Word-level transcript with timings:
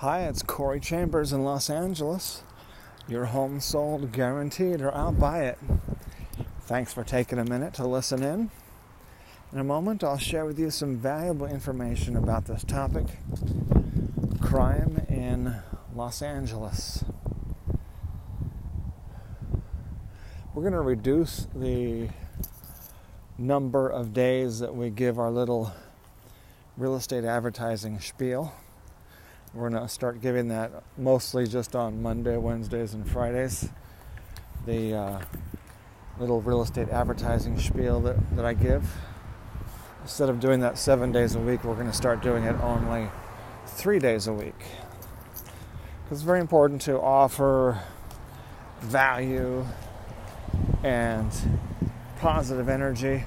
Hi, 0.00 0.24
it's 0.24 0.42
Corey 0.42 0.78
Chambers 0.78 1.32
in 1.32 1.42
Los 1.42 1.70
Angeles. 1.70 2.42
Your 3.08 3.24
home 3.24 3.60
sold 3.60 4.12
guaranteed, 4.12 4.82
or 4.82 4.94
I'll 4.94 5.10
buy 5.10 5.44
it. 5.44 5.58
Thanks 6.60 6.92
for 6.92 7.02
taking 7.02 7.38
a 7.38 7.46
minute 7.46 7.72
to 7.74 7.86
listen 7.86 8.22
in. 8.22 8.50
In 9.54 9.58
a 9.58 9.64
moment, 9.64 10.04
I'll 10.04 10.18
share 10.18 10.44
with 10.44 10.58
you 10.58 10.68
some 10.68 10.98
valuable 10.98 11.46
information 11.46 12.14
about 12.14 12.44
this 12.44 12.62
topic 12.62 13.06
crime 14.42 15.06
in 15.08 15.62
Los 15.94 16.20
Angeles. 16.20 17.02
We're 20.52 20.60
going 20.60 20.74
to 20.74 20.80
reduce 20.82 21.46
the 21.54 22.10
number 23.38 23.88
of 23.88 24.12
days 24.12 24.58
that 24.58 24.76
we 24.76 24.90
give 24.90 25.18
our 25.18 25.30
little 25.30 25.72
real 26.76 26.96
estate 26.96 27.24
advertising 27.24 27.98
spiel. 27.98 28.52
We're 29.56 29.70
going 29.70 29.82
to 29.82 29.88
start 29.88 30.20
giving 30.20 30.48
that 30.48 30.70
mostly 30.98 31.46
just 31.46 31.74
on 31.74 32.02
Monday, 32.02 32.36
Wednesdays, 32.36 32.92
and 32.92 33.08
Fridays. 33.08 33.70
The 34.66 34.94
uh, 34.94 35.20
little 36.18 36.42
real 36.42 36.60
estate 36.60 36.90
advertising 36.90 37.58
spiel 37.58 38.00
that, 38.00 38.36
that 38.36 38.44
I 38.44 38.52
give. 38.52 38.86
Instead 40.02 40.28
of 40.28 40.40
doing 40.40 40.60
that 40.60 40.76
seven 40.76 41.10
days 41.10 41.36
a 41.36 41.38
week, 41.38 41.64
we're 41.64 41.72
going 41.72 41.86
to 41.86 41.96
start 41.96 42.20
doing 42.20 42.44
it 42.44 42.54
only 42.60 43.08
three 43.64 43.98
days 43.98 44.26
a 44.26 44.32
week. 44.34 44.58
Because 46.04 46.18
it's 46.18 46.22
very 46.22 46.40
important 46.40 46.82
to 46.82 47.00
offer 47.00 47.80
value 48.82 49.64
and 50.84 51.32
positive 52.18 52.68
energy, 52.68 53.24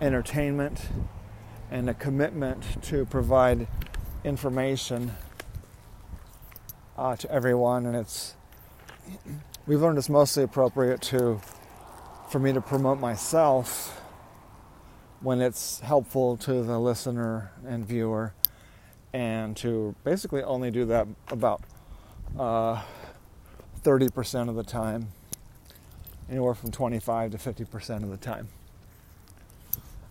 entertainment, 0.00 0.88
and 1.70 1.90
a 1.90 1.94
commitment 1.94 2.82
to 2.84 3.04
provide 3.04 3.68
information 4.24 5.12
uh, 6.96 7.16
to 7.16 7.30
everyone. 7.30 7.86
And 7.86 7.96
it's 7.96 8.34
we've 9.66 9.80
learned 9.80 9.98
it's 9.98 10.08
mostly 10.08 10.42
appropriate 10.42 11.00
to 11.02 11.40
for 12.28 12.38
me 12.38 12.52
to 12.52 12.60
promote 12.60 12.98
myself 12.98 14.00
when 15.20 15.40
it's 15.40 15.80
helpful 15.80 16.36
to 16.36 16.62
the 16.62 16.78
listener 16.78 17.50
and 17.66 17.86
viewer, 17.86 18.34
and 19.12 19.56
to 19.56 19.94
basically 20.04 20.42
only 20.42 20.70
do 20.70 20.84
that 20.84 21.06
about 21.28 21.62
uh, 22.38 22.82
30% 23.82 24.48
of 24.50 24.54
the 24.54 24.62
time, 24.62 25.08
anywhere 26.28 26.54
from 26.54 26.70
25 26.70 27.30
to 27.32 27.38
50% 27.38 28.02
of 28.02 28.10
the 28.10 28.18
time, 28.18 28.48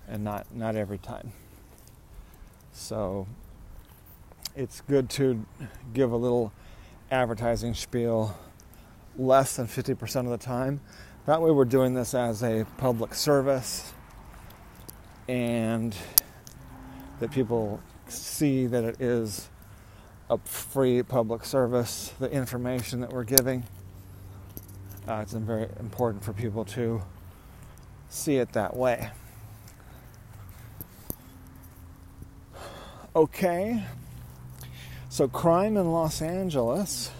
and 0.07 0.23
not, 0.23 0.47
not 0.55 0.75
every 0.75 0.97
time. 0.97 1.31
So 2.71 3.27
it's 4.55 4.81
good 4.81 5.09
to 5.11 5.45
give 5.93 6.11
a 6.11 6.17
little 6.17 6.51
advertising 7.13 7.75
spiel 7.75 8.35
less 9.15 9.55
than 9.55 9.67
50% 9.67 10.21
of 10.21 10.31
the 10.31 10.37
time. 10.37 10.81
That 11.27 11.41
way, 11.41 11.51
we're 11.51 11.63
doing 11.63 11.93
this 11.93 12.15
as 12.15 12.43
a 12.43 12.65
public 12.77 13.13
service 13.13 13.93
and 15.27 15.95
that 17.19 17.31
people 17.31 17.79
see 18.07 18.65
that 18.65 18.83
it 18.83 18.99
is 18.99 19.47
a 20.29 20.39
free 20.39 21.03
public 21.03 21.45
service, 21.45 22.11
the 22.19 22.29
information 22.31 22.99
that 23.01 23.13
we're 23.13 23.23
giving. 23.23 23.63
Uh, 25.07 25.19
it's 25.21 25.33
very 25.33 25.69
important 25.79 26.23
for 26.23 26.33
people 26.33 26.65
to 26.65 27.01
see 28.09 28.37
it 28.37 28.51
that 28.53 28.75
way. 28.75 29.11
Okay, 33.15 33.83
so 35.13 35.27
crime 35.27 35.77
in 35.77 35.91
Los 35.91 36.23
Angeles. 36.23 37.11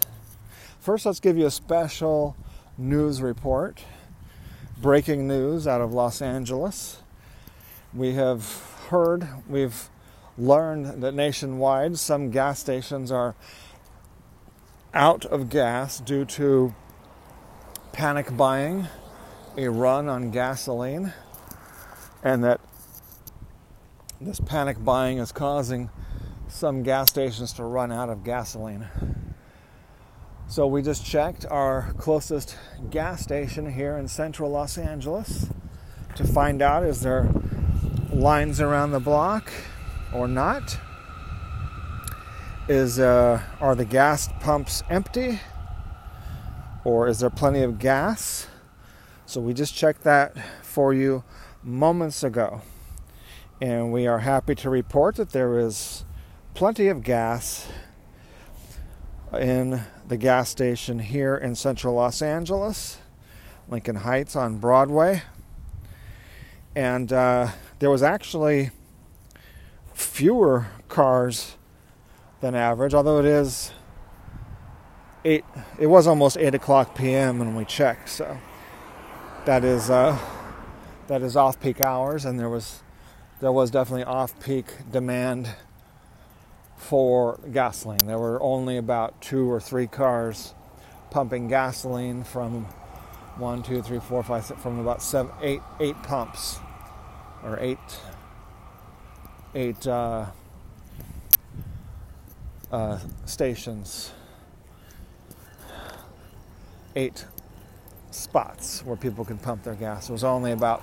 First, 0.80 1.06
let's 1.06 1.20
give 1.20 1.38
you 1.38 1.46
a 1.46 1.50
special 1.50 2.34
news 2.76 3.22
report. 3.22 3.84
Breaking 4.82 5.28
news 5.28 5.68
out 5.68 5.80
of 5.80 5.92
Los 5.92 6.20
Angeles. 6.20 7.02
We 7.92 8.14
have 8.14 8.44
heard, 8.88 9.28
we've 9.48 9.88
learned 10.36 11.04
that 11.04 11.14
nationwide 11.14 11.96
some 11.96 12.32
gas 12.32 12.58
stations 12.58 13.12
are 13.12 13.36
out 14.92 15.24
of 15.26 15.48
gas 15.48 16.00
due 16.00 16.24
to 16.24 16.74
panic 17.92 18.36
buying, 18.36 18.88
a 19.56 19.68
run 19.68 20.08
on 20.08 20.32
gasoline, 20.32 21.12
and 22.24 22.42
that 22.42 22.60
this 24.20 24.40
panic 24.40 24.84
buying 24.84 25.18
is 25.18 25.30
causing 25.30 25.90
some 26.48 26.82
gas 26.82 27.10
stations 27.10 27.52
to 27.54 27.64
run 27.64 27.90
out 27.90 28.08
of 28.08 28.24
gasoline. 28.24 28.88
So 30.46 30.66
we 30.66 30.82
just 30.82 31.04
checked 31.04 31.46
our 31.46 31.94
closest 31.98 32.56
gas 32.90 33.22
station 33.22 33.72
here 33.72 33.96
in 33.96 34.08
central 34.08 34.50
Los 34.50 34.76
Angeles 34.76 35.48
to 36.16 36.24
find 36.24 36.62
out 36.62 36.84
is 36.84 37.00
there 37.00 37.28
lines 38.12 38.60
around 38.60 38.92
the 38.92 39.00
block 39.00 39.52
or 40.12 40.28
not? 40.28 40.78
Is 42.68 42.98
uh, 42.98 43.42
are 43.60 43.74
the 43.74 43.84
gas 43.84 44.28
pumps 44.40 44.82
empty, 44.88 45.40
or 46.84 47.08
is 47.08 47.20
there 47.20 47.30
plenty 47.30 47.62
of 47.62 47.78
gas? 47.78 48.46
So 49.26 49.40
we 49.40 49.52
just 49.52 49.74
checked 49.74 50.02
that 50.04 50.34
for 50.62 50.94
you 50.94 51.24
moments 51.62 52.22
ago, 52.22 52.62
and 53.60 53.92
we 53.92 54.06
are 54.06 54.20
happy 54.20 54.54
to 54.56 54.70
report 54.70 55.16
that 55.16 55.30
there 55.30 55.58
is 55.58 56.04
plenty 56.54 56.86
of 56.86 57.02
gas 57.02 57.68
in 59.32 59.82
the 60.06 60.16
gas 60.16 60.48
station 60.48 61.00
here 61.00 61.34
in 61.36 61.56
central 61.56 61.94
Los 61.94 62.22
Angeles, 62.22 62.98
Lincoln 63.68 63.96
Heights 63.96 64.36
on 64.36 64.58
Broadway. 64.58 65.22
And 66.76 67.12
uh, 67.12 67.48
there 67.80 67.90
was 67.90 68.04
actually 68.04 68.70
fewer 69.92 70.68
cars 70.88 71.56
than 72.40 72.54
average, 72.54 72.94
although 72.94 73.18
it 73.18 73.24
is 73.24 73.72
eight. 75.24 75.44
It 75.78 75.88
was 75.88 76.06
almost 76.06 76.36
eight 76.36 76.54
o'clock 76.54 76.94
p.m. 76.94 77.38
when 77.38 77.56
we 77.56 77.64
checked, 77.64 78.08
so 78.08 78.38
that 79.44 79.64
is 79.64 79.90
uh, 79.90 80.18
that 81.06 81.22
is 81.22 81.36
off-peak 81.36 81.80
hours, 81.80 82.24
and 82.24 82.38
there 82.38 82.50
was 82.50 82.82
there 83.40 83.52
was 83.52 83.70
definitely 83.70 84.04
off-peak 84.04 84.66
demand 84.90 85.48
for 86.76 87.40
gasoline. 87.52 88.06
There 88.06 88.18
were 88.18 88.42
only 88.42 88.76
about 88.76 89.20
two 89.20 89.50
or 89.50 89.60
three 89.60 89.86
cars 89.86 90.54
pumping 91.10 91.48
gasoline 91.48 92.24
from 92.24 92.66
one, 93.36 93.62
two, 93.62 93.82
three, 93.82 94.00
four, 94.00 94.22
five, 94.22 94.44
six, 94.44 94.60
from 94.60 94.78
about 94.78 95.02
seven, 95.02 95.32
eight, 95.42 95.60
eight 95.80 96.00
pumps 96.02 96.58
or 97.42 97.58
eight, 97.60 97.78
eight 99.54 99.86
uh, 99.86 100.26
uh, 102.70 102.98
stations, 103.26 104.12
eight 106.96 107.24
spots 108.10 108.84
where 108.84 108.96
people 108.96 109.24
could 109.24 109.42
pump 109.42 109.62
their 109.64 109.74
gas. 109.74 110.06
There 110.06 110.14
was 110.14 110.24
only 110.24 110.52
about 110.52 110.82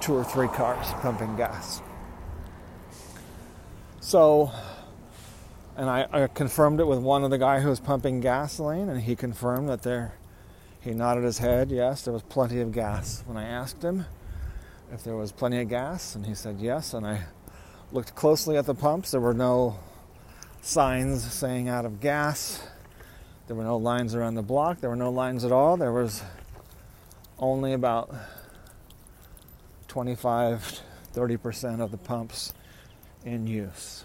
two 0.00 0.14
or 0.14 0.24
three 0.24 0.48
cars 0.48 0.86
pumping 1.00 1.36
gas. 1.36 1.80
So 4.00 4.52
and 5.76 5.90
I, 5.90 6.06
I, 6.10 6.26
confirmed 6.28 6.80
it 6.80 6.86
with 6.86 7.00
one 7.00 7.22
of 7.22 7.30
the 7.30 7.38
guy 7.38 7.60
who 7.60 7.68
was 7.68 7.80
pumping 7.80 8.20
gasoline, 8.20 8.88
and 8.88 9.02
he 9.02 9.14
confirmed 9.14 9.68
that 9.68 9.82
there. 9.82 10.14
He 10.80 10.92
nodded 10.92 11.24
his 11.24 11.38
head. 11.38 11.70
Yes, 11.70 12.02
there 12.02 12.14
was 12.14 12.22
plenty 12.22 12.60
of 12.60 12.72
gas. 12.72 13.22
When 13.26 13.36
I 13.36 13.44
asked 13.44 13.82
him 13.82 14.06
if 14.92 15.02
there 15.02 15.16
was 15.16 15.32
plenty 15.32 15.60
of 15.60 15.68
gas, 15.68 16.14
and 16.14 16.24
he 16.24 16.34
said 16.34 16.58
yes, 16.60 16.94
and 16.94 17.06
I 17.06 17.24
looked 17.92 18.14
closely 18.14 18.56
at 18.56 18.66
the 18.66 18.74
pumps. 18.74 19.10
There 19.10 19.20
were 19.20 19.34
no 19.34 19.78
signs 20.62 21.30
saying 21.30 21.68
out 21.68 21.84
of 21.84 22.00
gas. 22.00 22.66
There 23.46 23.56
were 23.56 23.64
no 23.64 23.76
lines 23.76 24.14
around 24.14 24.34
the 24.34 24.42
block. 24.42 24.80
There 24.80 24.90
were 24.90 24.96
no 24.96 25.10
lines 25.10 25.44
at 25.44 25.52
all. 25.52 25.76
There 25.76 25.92
was 25.92 26.22
only 27.38 27.72
about 27.74 28.14
25, 29.88 30.80
30% 31.14 31.80
of 31.80 31.90
the 31.90 31.98
pumps 31.98 32.54
in 33.24 33.46
use. 33.46 34.04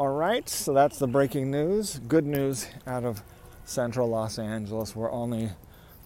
All 0.00 0.08
right, 0.08 0.48
so 0.48 0.72
that's 0.72 0.98
the 0.98 1.06
breaking 1.06 1.50
news. 1.50 2.00
Good 2.08 2.24
news 2.24 2.68
out 2.86 3.04
of 3.04 3.22
central 3.66 4.08
Los 4.08 4.38
Angeles. 4.38 4.96
We're 4.96 5.12
only 5.12 5.50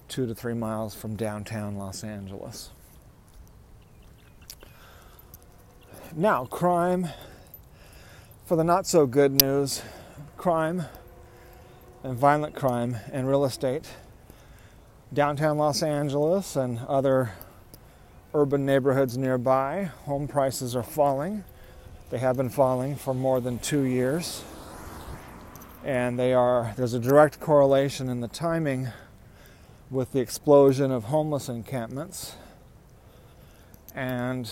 two 0.09 0.27
to 0.27 0.35
three 0.35 0.53
miles 0.53 0.93
from 0.93 1.15
downtown 1.15 1.77
Los 1.77 2.03
Angeles. 2.03 2.71
Now, 6.13 6.43
crime. 6.43 7.07
For 8.45 8.57
the 8.57 8.65
not 8.65 8.85
so 8.85 9.05
good 9.05 9.31
news, 9.31 9.81
crime 10.35 10.83
and 12.03 12.17
violent 12.17 12.53
crime 12.53 12.97
and 13.13 13.29
real 13.29 13.45
estate. 13.45 13.87
Downtown 15.13 15.57
Los 15.57 15.81
Angeles 15.81 16.57
and 16.57 16.79
other 16.89 17.31
urban 18.33 18.65
neighborhoods 18.65 19.17
nearby, 19.17 19.85
home 20.03 20.27
prices 20.27 20.75
are 20.75 20.83
falling 20.83 21.45
they 22.15 22.19
have 22.19 22.37
been 22.37 22.49
falling 22.49 22.95
for 22.95 23.13
more 23.13 23.41
than 23.41 23.59
two 23.59 23.81
years. 23.81 24.41
And 25.83 26.17
they 26.17 26.31
are 26.31 26.73
there's 26.77 26.93
a 26.93 26.99
direct 26.99 27.41
correlation 27.41 28.07
in 28.07 28.21
the 28.21 28.29
timing 28.29 28.87
with 29.91 30.13
the 30.13 30.21
explosion 30.21 30.91
of 30.91 31.03
homeless 31.03 31.49
encampments. 31.49 32.37
And 33.93 34.49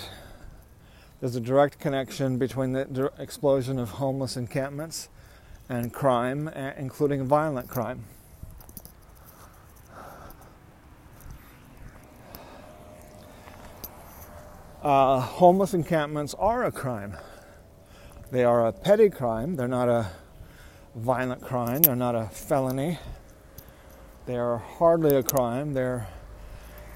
there's 1.21 1.38
a 1.38 1.39
direct 1.39 1.80
connection 1.80 2.38
between 2.38 2.74
the 2.74 3.10
explosion 3.18 3.80
of 3.80 3.92
homeless 3.92 4.36
encampments 4.36 5.07
and 5.69 5.94
crime, 5.94 6.50
including 6.50 7.25
violent 7.25 7.69
crime. 7.69 8.04
Uh, 14.81 15.21
homeless 15.21 15.74
encampments 15.74 16.33
are 16.33 16.65
a 16.65 16.71
crime. 16.74 17.15
They 18.33 18.44
are 18.44 18.65
a 18.65 18.71
petty 18.71 19.12
crime. 19.12 19.57
They're 19.57 19.68
not 19.68 19.89
a 19.89 20.07
violent 20.95 21.44
crime. 21.44 21.83
They're 21.83 21.95
not 21.95 22.15
a 22.15 22.30
felony. 22.30 22.97
They 24.25 24.38
are 24.38 24.57
hardly 24.57 25.15
a 25.15 25.21
crime. 25.21 25.75
They're 25.75 26.07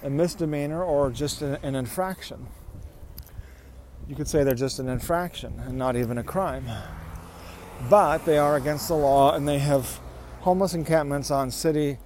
a 0.01 0.10
misdemeanor 0.10 0.84
or 0.84 1.12
just 1.12 1.44
an 1.44 1.75
infraction. 1.75 2.48
You 4.07 4.16
could 4.16 4.28
say 4.28 4.44
they're 4.44 4.56
just 4.56 4.80
an 4.80 4.89
infraction 4.89 5.62
and 5.63 5.78
not 5.78 5.95
even 5.95 6.18
a 6.18 6.24
crime. 6.24 6.66
But 7.88 8.25
they 8.25 8.40
are 8.40 8.56
against 8.56 8.88
the 8.88 8.95
law 8.95 9.36
and 9.36 9.48
they 9.48 9.60
have 9.60 10.00
homeless 10.40 10.74
encampments 10.74 11.30
on 11.30 11.51
city 11.51 12.00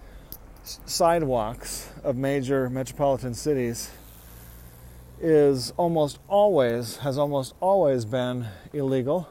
sidewalks 0.64 1.90
of 2.04 2.18
major 2.18 2.70
metropolitan 2.70 3.34
cities 3.34 3.92
is 5.22 5.72
almost 5.78 6.20
always, 6.28 6.98
has 6.98 7.18
almost 7.18 7.54
always 7.60 8.06
been 8.06 8.48
illegal, 8.74 9.30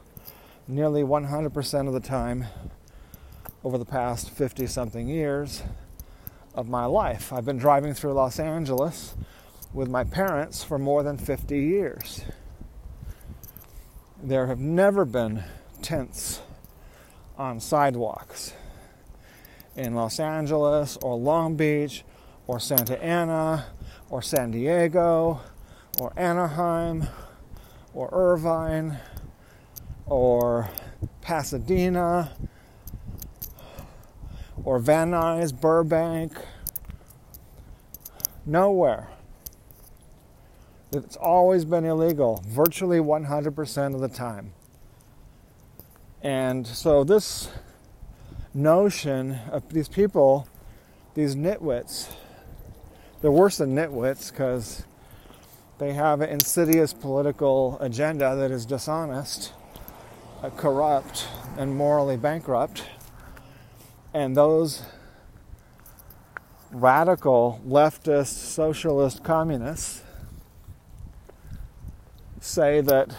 nearly 0.69 1.03
100% 1.03 1.87
of 1.89 1.93
the 1.93 2.01
time 2.01 2.47
over 3.65 3.77
the 3.77 3.85
past 3.85 4.31
50 4.31 4.67
something 4.69 5.09
years 5.09 5.63
of 6.55 6.69
my 6.69 6.85
life. 6.85 7.33
I've 7.33 7.45
been 7.45 7.59
driving 7.59 7.93
through 7.93 8.13
Los 8.13 8.39
Angeles 8.39 9.17
with 9.75 9.89
my 9.89 10.05
parents 10.05 10.63
for 10.63 10.79
more 10.79 11.03
than 11.03 11.19
50 11.19 11.59
years. 11.59 12.23
There 14.23 14.47
have 14.47 14.61
never 14.61 15.05
been 15.05 15.43
tents 15.83 16.41
on 17.37 17.59
sidewalks 17.59 18.55
in 19.77 19.95
Los 19.95 20.21
Angeles 20.21 20.99
or 21.03 21.17
Long 21.17 21.57
Beach 21.57 22.05
or 22.47 22.61
Santa 22.61 23.03
Ana 23.03 23.67
or 24.09 24.23
San 24.23 24.51
Diego 24.51 25.41
or 25.99 26.13
Anaheim 26.17 27.07
or 27.95 28.09
Irvine 28.13 28.99
or 30.07 30.69
Pasadena 31.21 32.33
or 34.65 34.79
Van 34.79 35.11
Nuys, 35.11 35.59
Burbank. 35.59 36.33
Nowhere. 38.47 39.09
It's 40.93 41.17
always 41.17 41.65
been 41.65 41.85
illegal, 41.85 42.43
virtually 42.47 42.99
100% 42.99 43.95
of 43.95 44.01
the 44.01 44.09
time. 44.09 44.53
And 46.23 46.67
so, 46.67 47.05
this 47.05 47.49
notion 48.53 49.39
of 49.51 49.73
these 49.73 49.89
people, 49.89 50.49
these 51.15 51.37
nitwits, 51.37 52.13
they're 53.23 53.31
worse 53.31 53.59
than 53.59 53.75
nitwits 53.75 54.31
because 54.31 54.85
they 55.81 55.95
have 55.95 56.21
an 56.21 56.29
insidious 56.29 56.93
political 56.93 57.79
agenda 57.81 58.37
that 58.37 58.51
is 58.51 58.67
dishonest, 58.67 59.55
uh, 60.43 60.51
corrupt, 60.51 61.27
and 61.57 61.75
morally 61.75 62.19
bankrupt. 62.19 62.85
And 64.13 64.37
those 64.37 64.83
radical 66.71 67.63
leftist 67.67 68.27
socialist 68.27 69.25
communists 69.25 70.03
say 72.41 72.83
that 72.83 73.17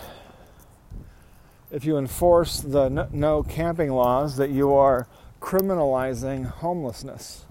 if 1.72 1.84
you 1.84 1.98
enforce 1.98 2.60
the 2.60 2.90
no 3.12 3.42
camping 3.42 3.90
laws 3.92 4.38
that 4.38 4.52
you 4.52 4.72
are 4.72 5.08
criminalizing 5.42 6.46
homelessness. 6.46 7.44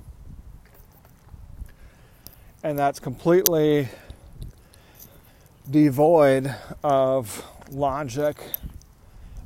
And 2.63 2.79
that's 2.79 3.01
completely 3.01 3.89
devoid 5.71 6.53
of 6.83 7.45
logic 7.71 8.37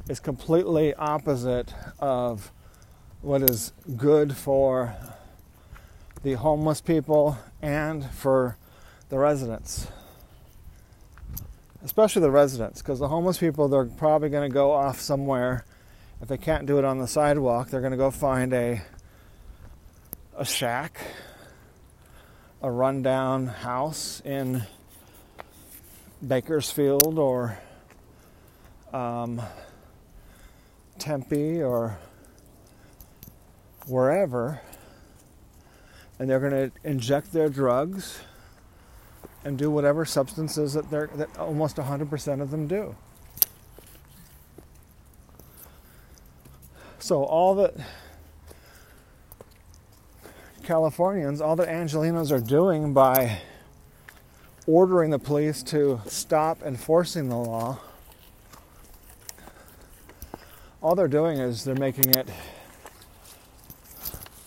is 0.08 0.20
completely 0.20 0.94
opposite 0.94 1.72
of 1.98 2.50
what 3.20 3.42
is 3.42 3.72
good 3.96 4.34
for 4.34 4.94
the 6.22 6.34
homeless 6.34 6.80
people 6.80 7.36
and 7.60 8.08
for 8.10 8.56
the 9.10 9.18
residents. 9.18 9.86
Especially 11.84 12.22
the 12.22 12.30
residents, 12.30 12.80
because 12.80 12.98
the 12.98 13.08
homeless 13.08 13.36
people, 13.36 13.68
they're 13.68 13.84
probably 13.84 14.30
going 14.30 14.48
to 14.48 14.52
go 14.52 14.72
off 14.72 15.00
somewhere. 15.00 15.66
If 16.22 16.28
they 16.28 16.38
can't 16.38 16.64
do 16.64 16.78
it 16.78 16.84
on 16.84 16.98
the 16.98 17.06
sidewalk, 17.06 17.68
they're 17.68 17.82
going 17.82 17.90
to 17.90 17.98
go 17.98 18.10
find 18.10 18.54
a, 18.54 18.80
a 20.38 20.44
shack, 20.46 20.98
a 22.62 22.70
rundown 22.70 23.46
house 23.46 24.22
in 24.24 24.62
Bakersfield 26.26 27.18
or 27.18 27.58
um, 28.92 29.42
Tempe 30.98 31.62
or 31.62 31.98
wherever, 33.86 34.60
and 36.18 36.30
they're 36.30 36.40
going 36.40 36.70
to 36.70 36.88
inject 36.88 37.32
their 37.32 37.48
drugs 37.48 38.20
and 39.44 39.58
do 39.58 39.70
whatever 39.70 40.04
substances 40.04 40.72
that 40.72 40.90
they're 40.90 41.10
that 41.14 41.36
almost 41.38 41.76
100% 41.76 42.40
of 42.40 42.50
them 42.50 42.66
do. 42.66 42.94
So 46.98 47.22
all 47.22 47.54
that 47.56 47.74
Californians, 50.62 51.42
all 51.42 51.56
that 51.56 51.68
Angelenos 51.68 52.32
are 52.32 52.40
doing 52.40 52.94
by 52.94 53.42
ordering 54.66 55.10
the 55.10 55.18
police 55.18 55.62
to 55.62 56.00
stop 56.06 56.62
enforcing 56.62 57.28
the 57.28 57.36
law, 57.36 57.78
all 60.82 60.94
they're 60.94 61.08
doing 61.08 61.38
is 61.38 61.64
they're 61.64 61.74
making 61.74 62.10
it, 62.10 62.28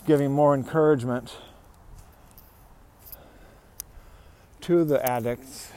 giving 0.06 0.32
more 0.32 0.54
encouragement 0.54 1.36
to 4.62 4.84
the 4.84 5.04
addicts 5.10 5.72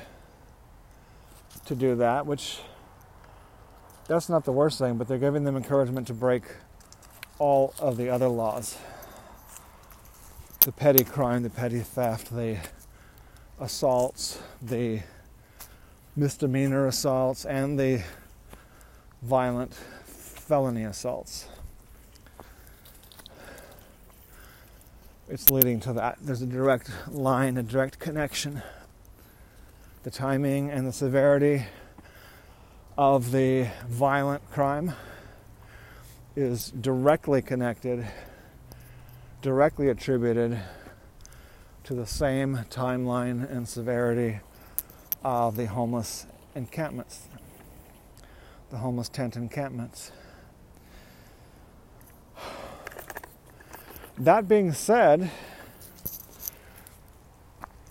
to 1.65 1.75
do 1.75 1.95
that, 1.95 2.27
which 2.27 2.59
that's 4.09 4.29
not 4.29 4.45
the 4.45 4.53
worst 4.53 4.79
thing, 4.79 4.97
but 4.97 5.07
they're 5.07 5.19
giving 5.19 5.45
them 5.45 5.57
encouragement 5.57 6.07
to 6.09 6.15
break 6.15 6.43
all 7.39 7.73
of 7.79 7.97
the 7.97 8.09
other 8.09 8.29
laws. 8.29 8.77
The 10.61 10.73
petty 10.73 11.05
crime, 11.05 11.43
the 11.43 11.51
petty 11.51 11.81
theft, 11.81 12.35
the 12.35 12.59
assaults, 13.61 14.41
the 14.63 15.01
misdemeanor 16.17 16.87
assaults, 16.87 17.45
and 17.45 17.79
the 17.79 18.03
violent 19.23 19.75
felony 19.75 20.85
assaults. 20.85 21.47
It's 25.29 25.51
leading 25.51 25.79
to 25.81 25.93
that. 25.93 26.19
There's 26.21 26.43
a 26.43 26.47
direct 26.47 26.91
line, 27.09 27.57
a 27.57 27.63
direct 27.63 28.01
connection. 28.01 28.63
The 30.03 30.11
timing 30.11 30.71
and 30.71 30.87
the 30.87 30.93
severity 30.93 31.67
of 32.99 33.31
the 33.31 33.69
violent 33.87 34.51
crime 34.51 34.93
is 36.35 36.71
directly 36.71 37.43
connected, 37.43 38.07
directly 39.43 39.89
attributed 39.89 40.59
to 41.91 41.97
the 41.97 42.07
same 42.07 42.57
timeline 42.71 43.51
and 43.51 43.69
severity 43.69 44.39
of 45.25 45.57
the 45.57 45.67
homeless 45.67 46.25
encampments, 46.55 47.27
the 48.71 48.77
homeless 48.77 49.09
tent 49.09 49.35
encampments. 49.35 50.13
That 54.17 54.47
being 54.47 54.73
said, 54.73 55.33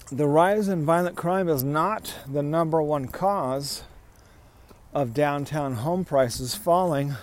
the 0.10 0.28
rise 0.30 0.70
in 0.70 0.86
violent 0.86 1.18
crime 1.18 1.50
is 1.50 1.62
not 1.62 2.16
the 2.26 2.42
number 2.42 2.82
one 2.82 3.10
cause 3.10 3.84
of 4.94 5.14
downtown 5.14 5.74
home 5.74 6.06
prices 6.06 6.56
falling 6.56 7.16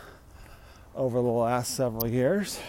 over 0.95 1.23
the 1.23 1.27
last 1.27 1.75
several 1.75 2.07
years 2.07 2.61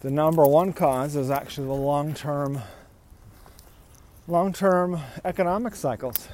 the 0.00 0.10
number 0.10 0.44
one 0.44 0.72
cause 0.72 1.16
is 1.16 1.30
actually 1.30 1.66
the 1.66 1.72
long-term 1.72 2.60
long-term 4.28 5.00
economic 5.24 5.74
cycles. 5.74 6.28